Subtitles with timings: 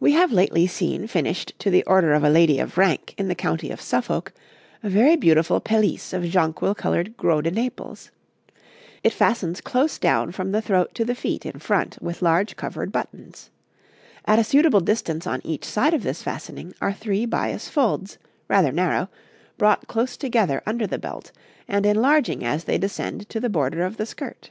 [0.00, 3.34] 'We have lately seen finished to the order of a lady of rank in the
[3.34, 4.32] county of Suffolk,
[4.82, 8.10] a very beautiful pelisse of jonquil coloured gros de Naples.
[9.04, 12.92] It fastens close down from the throat to the feet, in front, with large covered
[12.92, 13.50] buttons;
[14.24, 18.16] at a suitable distance on each side of this fastening are three bias folds,
[18.48, 19.10] rather narrow,
[19.58, 21.30] brought close together under the belt,
[21.68, 24.48] and enlarging as they descend to the border of the skirt.